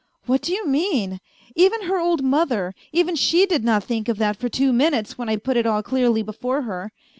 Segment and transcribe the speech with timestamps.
[0.25, 1.19] "What do you mean?
[1.55, 5.29] Even her old mother, even she did not think of that for two minutes when
[5.29, 6.91] I put it all clearly before her.